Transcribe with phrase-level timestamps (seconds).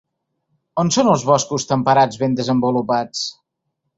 [0.83, 3.21] On són els boscos temperats ben desenvolupats?